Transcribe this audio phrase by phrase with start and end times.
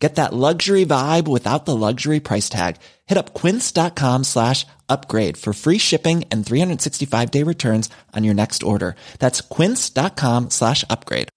[0.00, 2.76] Get that luxury vibe without the luxury price tag.
[3.06, 8.62] Hit up quince.com slash upgrade for free shipping and 365 day returns on your next
[8.62, 8.96] order.
[9.18, 11.28] That's quince.com slash upgrade.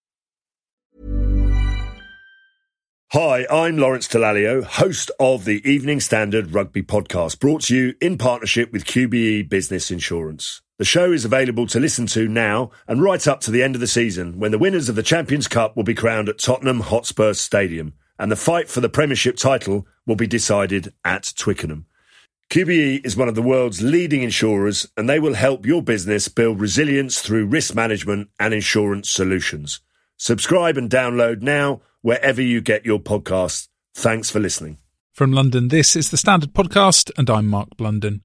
[3.11, 8.17] Hi, I'm Lawrence Dallaglio, host of the Evening Standard Rugby Podcast, brought to you in
[8.17, 10.61] partnership with QBE Business Insurance.
[10.79, 13.81] The show is available to listen to now and right up to the end of
[13.81, 17.33] the season when the winners of the Champions Cup will be crowned at Tottenham Hotspur
[17.33, 21.85] Stadium and the fight for the Premiership title will be decided at Twickenham.
[22.49, 26.61] QBE is one of the world's leading insurers and they will help your business build
[26.61, 29.79] resilience through risk management and insurance solutions.
[30.17, 33.67] Subscribe and download now wherever you get your podcasts.
[33.95, 34.77] Thanks for listening.
[35.13, 38.23] From London, this is the Standard Podcast, and I'm Mark Blunden.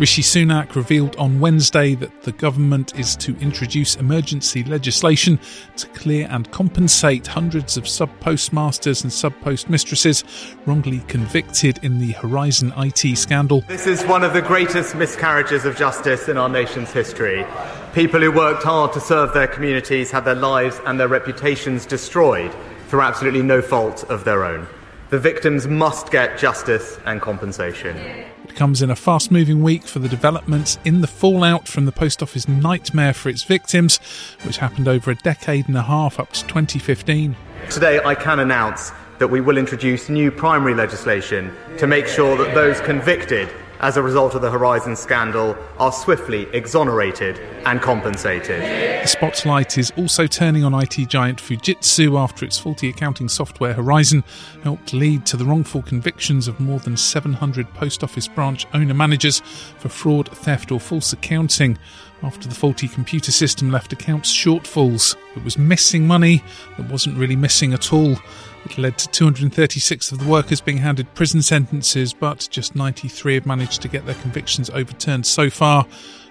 [0.00, 5.38] Rishi Sunak revealed on Wednesday that the government is to introduce emergency legislation
[5.76, 10.24] to clear and compensate hundreds of sub postmasters and sub postmistresses
[10.64, 13.60] wrongly convicted in the Horizon IT scandal.
[13.68, 17.44] This is one of the greatest miscarriages of justice in our nation's history.
[17.92, 22.54] People who worked hard to serve their communities had their lives and their reputations destroyed
[22.88, 24.66] through absolutely no fault of their own.
[25.10, 27.96] The victims must get justice and compensation.
[27.96, 31.90] It comes in a fast moving week for the developments in the fallout from the
[31.90, 33.98] post office nightmare for its victims,
[34.44, 37.34] which happened over a decade and a half up to 2015.
[37.70, 42.54] Today, I can announce that we will introduce new primary legislation to make sure that
[42.54, 43.48] those convicted
[43.80, 48.62] as a result of the Horizon scandal are swiftly exonerated and compensated.
[49.02, 54.22] The spotlight is also turning on IT giant Fujitsu after its faulty accounting software Horizon
[54.62, 59.40] helped lead to the wrongful convictions of more than 700 post office branch owner managers
[59.78, 61.78] for fraud, theft, or false accounting.
[62.22, 66.44] After the faulty computer system left accounts shortfalls, it was missing money
[66.76, 68.18] that wasn't really missing at all.
[68.64, 73.46] It led to 236 of the workers being handed prison sentences, but just 93 have
[73.46, 75.86] managed to get their convictions overturned so far.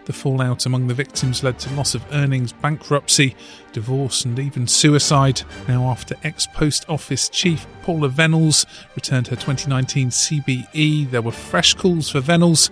[0.05, 3.35] The fallout among the victims led to loss of earnings, bankruptcy,
[3.73, 5.41] divorce, and even suicide.
[5.67, 11.75] Now, after ex post office chief Paula Vennells returned her 2019 CBE, there were fresh
[11.75, 12.71] calls for Vennells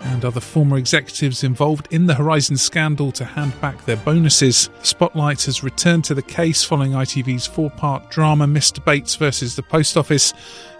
[0.00, 4.68] and other former executives involved in the Horizon scandal to hand back their bonuses.
[4.80, 8.84] The spotlight has returned to the case following ITV's four part drama Mr.
[8.84, 10.32] Bates versus the Post Office.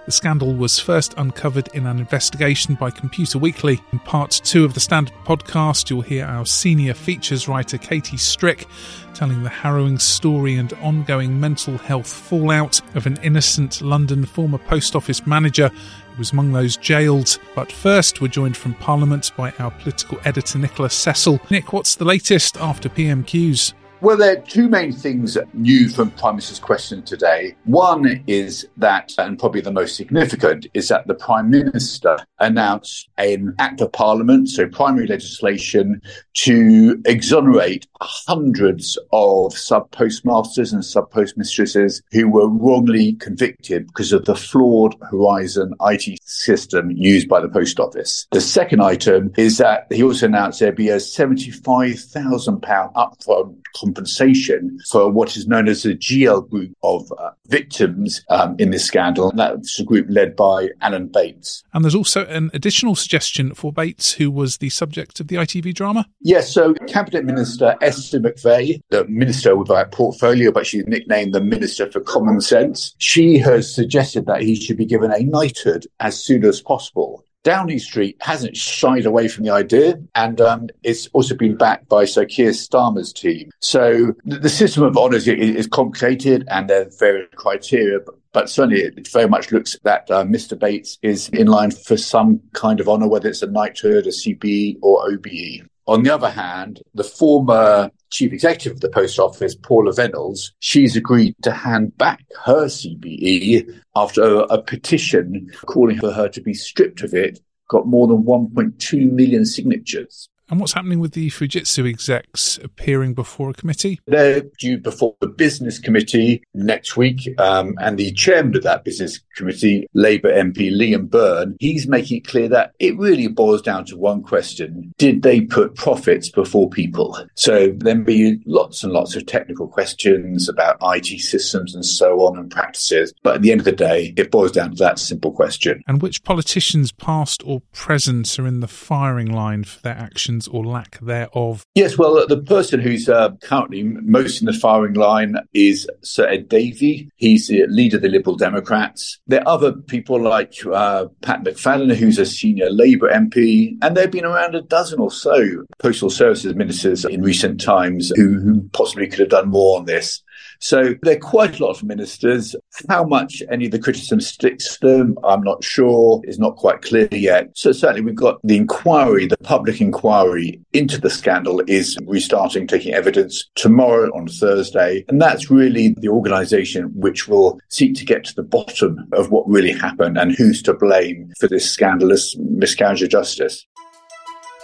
[0.06, 3.80] The scandal was first uncovered in an investigation by Computer Weekly.
[3.92, 8.68] In part two of the Standard podcast, you'll hear our senior features writer Katie Strick
[9.14, 14.94] telling the harrowing story and ongoing mental health fallout of an innocent London former post
[14.94, 15.72] office manager
[16.18, 17.38] was among those jailed.
[17.54, 21.40] But first, we're joined from Parliament by our political editor Nicholas Cecil.
[21.50, 23.72] Nick, what's the latest after PMQs?
[24.02, 27.56] Well, there are two main things new from Prime Minister's question today.
[27.64, 33.54] One is that, and probably the most significant, is that the Prime Minister announced an
[33.58, 36.02] Act of Parliament, so primary legislation,
[36.34, 44.26] to exonerate hundreds of sub postmasters and sub postmistresses who were wrongly convicted because of
[44.26, 48.26] the flawed Horizon IT system used by the Post Office.
[48.30, 55.10] The second item is that he also announced there'd be a £75,000 upfront compensation for
[55.10, 59.30] what is known as the GL group of uh, victims um, in this scandal.
[59.30, 61.62] And that's a group led by Alan Bates.
[61.72, 65.74] And there's also an additional suggestion for Bates, who was the subject of the ITV
[65.74, 66.06] drama.
[66.20, 71.40] Yes, so Cabinet Minister Esther McVey, the minister with a portfolio, but she's nicknamed the
[71.40, 76.20] Minister for Common Sense, she has suggested that he should be given a knighthood as
[76.20, 77.25] soon as possible.
[77.46, 82.04] Downing Street hasn't shied away from the idea, and um, it's also been backed by
[82.04, 83.52] Sir Keir Starmer's team.
[83.60, 88.50] So the, system of honours is, is, complicated, and there are various criteria, but, but
[88.50, 90.58] certainly it very much looks that uh, Mr.
[90.58, 94.78] Bates is in line for some kind of honour, whether it's a knighthood, a CBE,
[94.82, 95.68] or OBE.
[95.86, 100.96] On the other hand, the former chief executive of the post office, Paula Vennells, she's
[100.96, 106.54] agreed to hand back her CBE after a, a petition calling for her to be
[106.54, 110.28] stripped of it got more than 1.2 million signatures.
[110.48, 113.98] And what's happening with the Fujitsu execs appearing before a committee?
[114.06, 117.28] They're due before the business committee next week.
[117.38, 122.28] Um, and the chairman of that business committee, Labour MP Liam Byrne, he's making it
[122.28, 124.94] clear that it really boils down to one question.
[124.98, 127.18] Did they put profits before people?
[127.34, 132.38] So there'll be lots and lots of technical questions about IT systems and so on
[132.38, 133.12] and practices.
[133.24, 135.82] But at the end of the day, it boils down to that simple question.
[135.88, 140.35] And which politicians, past or present, are in the firing line for their actions?
[140.46, 141.62] Or lack thereof?
[141.74, 146.48] Yes, well, the person who's uh, currently most in the firing line is Sir Ed
[146.48, 147.08] Davey.
[147.16, 149.18] He's the leader of the Liberal Democrats.
[149.26, 154.04] There are other people like uh, Pat McFadden, who's a senior Labour MP, and there
[154.04, 158.68] have been around a dozen or so postal services ministers in recent times who, who
[158.72, 160.22] possibly could have done more on this.
[160.60, 162.56] So there are quite a lot of ministers.
[162.88, 166.20] How much any of the criticism sticks to them, I'm not sure.
[166.24, 167.50] It's not quite clear yet.
[167.54, 172.94] So certainly we've got the inquiry, the public inquiry into the scandal is restarting taking
[172.94, 175.04] evidence tomorrow on Thursday.
[175.08, 179.48] And that's really the organisation which will seek to get to the bottom of what
[179.48, 183.66] really happened and who's to blame for this scandalous miscarriage of justice.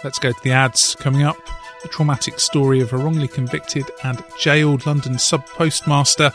[0.03, 1.37] Let's go to the ads coming up
[1.83, 6.31] the traumatic story of a wrongly convicted and jailed London sub postmaster.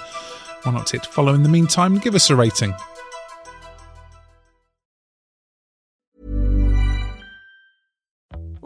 [0.62, 2.74] Why not hit follow in the meantime and give us a rating?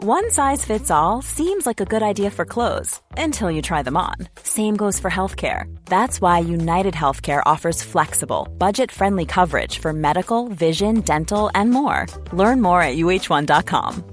[0.05, 3.95] One size fits all seems like a good idea for clothes until you try them
[3.95, 4.15] on.
[4.43, 5.73] Same goes for healthcare.
[5.85, 12.05] That's why United Healthcare offers flexible, budget friendly coverage for medical, vision, dental, and more.
[12.33, 14.12] Learn more at uh1.com.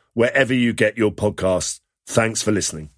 [0.13, 1.79] wherever you get your podcasts.
[2.07, 2.89] Thanks for listening.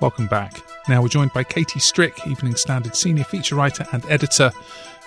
[0.00, 0.69] Welcome back.
[0.88, 4.50] Now we're joined by Katie Strick, Evening Standard senior feature writer and editor,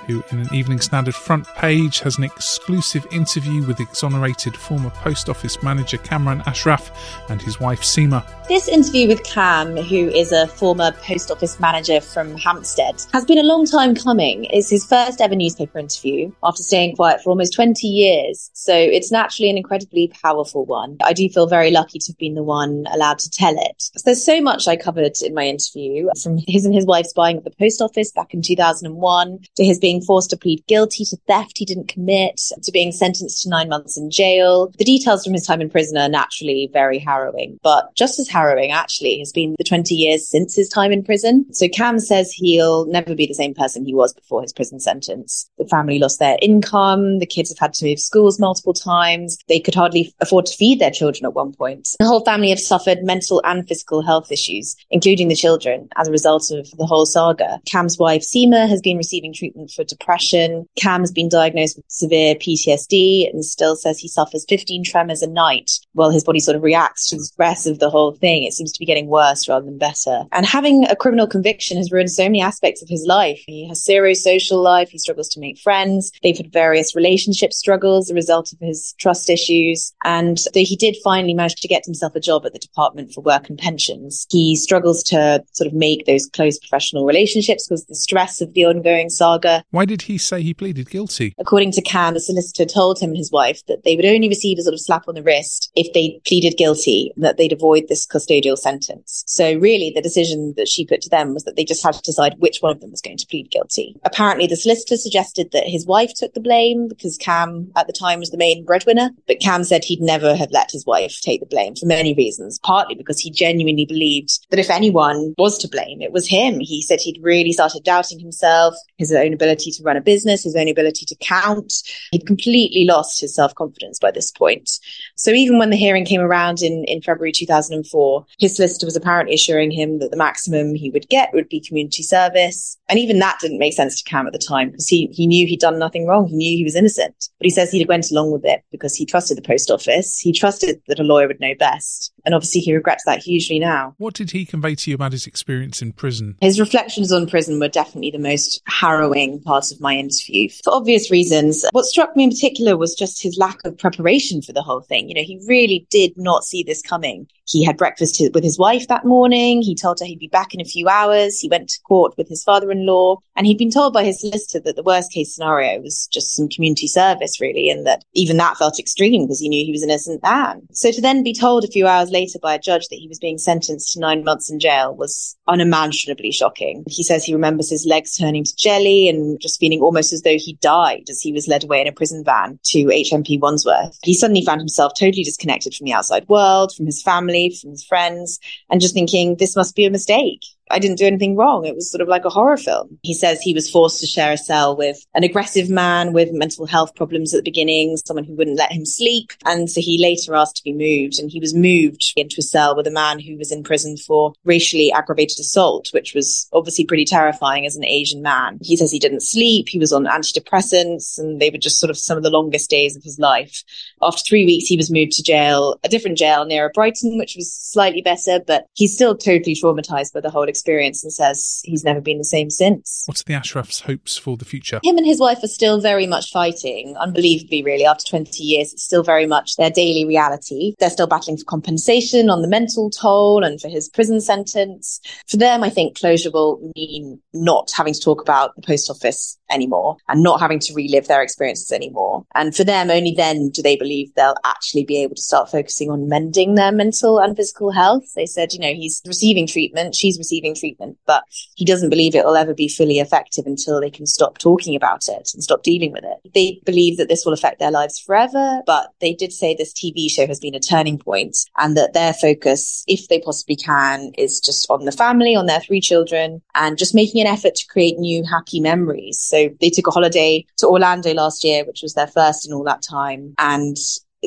[0.08, 5.30] who, in an Evening Standard front page, has an exclusive interview with exonerated former post
[5.30, 6.92] office manager Kamran Ashraf
[7.30, 8.24] and his wife Seema.
[8.48, 13.38] This interview with Cam, who is a former post office manager from Hampstead, has been
[13.38, 14.46] a long time coming.
[14.46, 18.52] It's his first ever newspaper interview after staying quiet for almost 20 years.
[18.54, 20.98] So it's naturally an incredibly powerful one.
[21.04, 23.90] I do feel very lucky to have been the one allowed to tell it.
[24.04, 27.44] There's so much I covered in my interview from his and his wife's buying at
[27.44, 31.58] the post office back in 2001 to his being forced to plead guilty to theft
[31.58, 34.72] he didn't commit, to being sentenced to nine months in jail.
[34.78, 38.72] The details from his time in prison are naturally very harrowing, but just as harrowing
[38.72, 41.46] actually has been the 20 years since his time in prison.
[41.54, 45.50] So Cam says he'll never be the same person he was before his prison sentence.
[45.58, 47.20] The family lost their income.
[47.20, 49.38] The kids have had to move schools multiple times.
[49.48, 51.90] They could hardly afford to feed their children at one point.
[52.00, 56.12] The whole family have suffered mental and physical health issues, including the children, as a
[56.12, 57.60] result of the whole saga.
[57.66, 60.66] Cam's wife, Seema, has been receiving treatment for for depression.
[60.78, 65.28] Cam has been diagnosed with severe PTSD and still says he suffers 15 tremors a
[65.28, 68.44] night while his body sort of reacts to the stress of the whole thing.
[68.44, 70.24] It seems to be getting worse rather than better.
[70.32, 73.42] And having a criminal conviction has ruined so many aspects of his life.
[73.46, 74.90] He has zero social life.
[74.90, 76.12] He struggles to make friends.
[76.22, 79.94] They've had various relationship struggles as a result of his trust issues.
[80.04, 83.22] And though he did finally manage to get himself a job at the Department for
[83.22, 84.26] Work and Pensions.
[84.30, 88.66] He struggles to sort of make those close professional relationships because the stress of the
[88.66, 89.64] ongoing saga.
[89.72, 91.34] Why did he say he pleaded guilty?
[91.38, 94.58] According to Cam, the solicitor told him and his wife that they would only receive
[94.58, 97.88] a sort of slap on the wrist if they pleaded guilty and that they'd avoid
[97.88, 99.24] this custodial sentence.
[99.28, 102.02] So really the decision that she put to them was that they just had to
[102.02, 103.96] decide which one of them was going to plead guilty.
[104.04, 108.20] Apparently the solicitor suggested that his wife took the blame because Cam at the time
[108.20, 111.46] was the main breadwinner, but Cam said he'd never have let his wife take the
[111.46, 116.02] blame for many reasons, partly because he genuinely believed that if anyone was to blame,
[116.02, 116.60] it was him.
[116.60, 120.56] He said he'd really started doubting himself, his own ability to run a business, his
[120.56, 121.74] own ability to count.
[122.12, 124.70] He'd completely lost his self confidence by this point.
[125.16, 129.34] So even when the hearing came around in, in February 2004, his solicitor was apparently
[129.34, 132.78] assuring him that the maximum he would get would be community service.
[132.90, 135.48] And even that didn't make sense to Cam at the time because he, he knew
[135.48, 136.28] he'd done nothing wrong.
[136.28, 137.30] He knew he was innocent.
[137.40, 140.20] But he says he'd went along with it because he trusted the post office.
[140.20, 142.12] He trusted that a lawyer would know best.
[142.26, 143.96] And obviously he regrets that hugely now.
[143.98, 146.38] What did he convey to you about his experience in prison?
[146.42, 150.74] His reflections on prison were definitely the most harrowing part part of my interview for
[150.74, 151.64] obvious reasons.
[151.72, 155.03] What struck me in particular was just his lack of preparation for the whole thing.
[155.08, 157.28] You know, he really did not see this coming.
[157.46, 159.62] He had breakfast with his wife that morning.
[159.62, 161.40] He told her he'd be back in a few hours.
[161.40, 163.18] He went to court with his father in law.
[163.36, 166.48] And he'd been told by his solicitor that the worst case scenario was just some
[166.48, 169.90] community service, really, and that even that felt extreme because he knew he was an
[169.90, 170.62] innocent man.
[170.72, 173.20] So to then be told a few hours later by a judge that he was
[173.20, 176.84] being sentenced to nine months in jail was unimaginably shocking.
[176.88, 180.38] He says he remembers his legs turning to jelly and just feeling almost as though
[180.38, 183.98] he died as he was led away in a prison van to HMP Wandsworth.
[184.04, 188.40] He suddenly found himself totally disconnected from the outside world, from his family, from friends,
[188.70, 190.42] and just thinking this must be a mistake.
[190.74, 191.66] I didn't do anything wrong.
[191.66, 192.98] It was sort of like a horror film.
[193.04, 196.66] He says he was forced to share a cell with an aggressive man with mental
[196.66, 199.32] health problems at the beginning, someone who wouldn't let him sleep.
[199.46, 202.76] And so he later asked to be moved and he was moved into a cell
[202.76, 207.06] with a man who was in prison for racially aggravated assault, which was obviously pretty
[207.06, 208.58] terrifying as an Asian man.
[208.64, 209.70] He says he didn't sleep.
[209.70, 212.96] He was on antidepressants and they were just sort of some of the longest days
[212.96, 213.64] of his life.
[214.02, 217.54] After three weeks, he was moved to jail, a different jail near Brighton, which was
[217.54, 222.02] slightly better, but he's still totally traumatized by the whole experience and says he's never
[222.02, 223.04] been the same since.
[223.06, 224.80] What are the Ashraf's hopes for the future?
[224.84, 227.86] Him and his wife are still very much fighting, unbelievably, really.
[227.86, 230.76] After 20 years, it's still very much their daily reality.
[230.80, 235.00] They're still battling for compensation on the mental toll and for his prison sentence.
[235.28, 239.38] For them, I think closure will mean not having to talk about the post office
[239.50, 242.26] anymore and not having to relive their experiences anymore.
[242.36, 245.90] And for them, only then do they believe they'll actually be able to start focusing
[245.90, 248.04] on mending their mental and physical health.
[248.16, 251.24] They said, you know, he's receiving treatment, she's receiving treatment, but
[251.56, 255.08] he doesn't believe it will ever be fully effective until they can stop talking about
[255.08, 256.34] it and stop dealing with it.
[256.34, 260.10] They believe that this will affect their lives forever, but they did say this TV
[260.10, 264.40] show has been a turning point and that their focus, if they possibly can, is
[264.40, 267.98] just on the family, on their three children and just making an effort to create
[267.98, 269.20] new happy memories.
[269.20, 272.64] So they took a holiday to Orlando last year, which was their first in all
[272.64, 273.36] that time.
[273.38, 273.78] And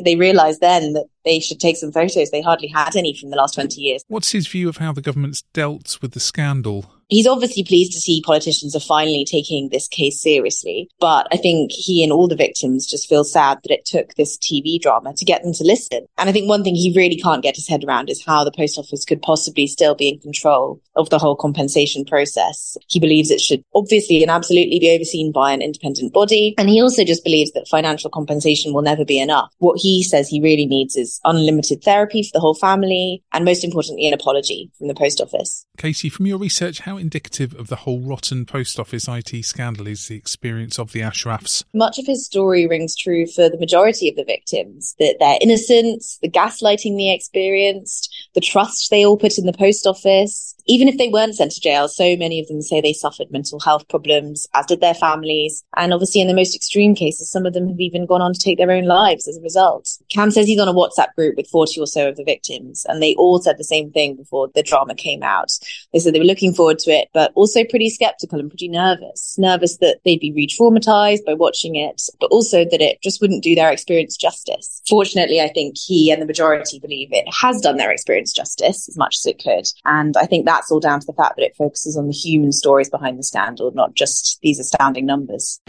[0.03, 2.31] they realized then that they should take some photos.
[2.31, 4.03] They hardly had any from the last 20 years.
[4.07, 6.91] What's his view of how the government's dealt with the scandal?
[7.09, 11.71] He's obviously pleased to see politicians are finally taking this case seriously, but I think
[11.71, 15.23] he and all the victims just feel sad that it took this TV drama to
[15.23, 16.05] get them to listen.
[16.17, 18.51] And I think one thing he really can't get his head around is how the
[18.51, 22.75] post office could possibly still be in control of the whole compensation process.
[22.89, 26.55] He believes it should obviously and absolutely be overseen by an independent body.
[26.57, 29.53] And he also just believes that financial compensation will never be enough.
[29.59, 33.63] What he says he really needs is unlimited therapy for the whole family and most
[33.63, 35.65] importantly, an apology from the post office.
[35.77, 40.07] Casey, from your research, how indicative of the whole rotten post office IT scandal is
[40.07, 41.63] the experience of the Ashrafs?
[41.73, 46.17] Much of his story rings true for the majority of the victims that their innocence,
[46.21, 50.55] the gaslighting they experienced, the trust they all put in the post office.
[50.67, 53.59] Even if they weren't sent to jail, so many of them say they suffered mental
[53.59, 55.63] health problems, as did their families.
[55.75, 58.39] And obviously, in the most extreme cases, some of them have even gone on to
[58.39, 59.89] take their own lives as a result.
[60.09, 63.01] Cam says he's on a WhatsApp group with 40 or so of the victims, and
[63.01, 65.51] they all said the same thing before the drama came out.
[65.93, 69.37] They said they were looking forward to it, but also pretty skeptical and pretty nervous.
[69.37, 73.43] Nervous that they'd be re traumatized by watching it, but also that it just wouldn't
[73.43, 74.81] do their experience justice.
[74.87, 78.97] Fortunately, I think he and the majority believe it has done their experience justice as
[78.97, 79.67] much as it could.
[79.85, 82.51] And I think that's all down to the fact that it focuses on the human
[82.51, 85.61] stories behind the scandal, not just these astounding numbers.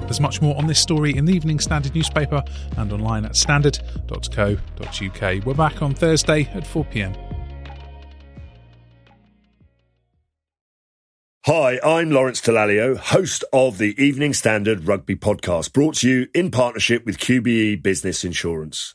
[0.00, 2.42] There's much more on this story in the Evening Standard newspaper
[2.76, 5.44] and online at standard.co.uk.
[5.44, 7.14] We're back on Thursday at 4 pm.
[11.46, 16.50] Hi, I'm Lawrence Dallaglio, host of the Evening Standard Rugby Podcast, brought to you in
[16.50, 18.94] partnership with QBE Business Insurance.